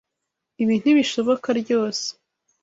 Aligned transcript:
Ibi 0.61 0.75
ntibishoboka 0.81 1.47
ryose. 1.61 2.07